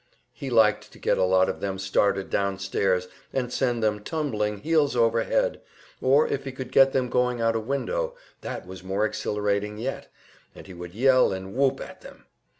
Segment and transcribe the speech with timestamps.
[0.33, 4.95] He liked to get a lot of them started downstairs and send them tumbling heels
[4.95, 5.61] over head;
[6.01, 10.11] or if he could get them going out a window, that was more exhilarating yet,
[10.55, 12.25] and he would yell and whoop at them.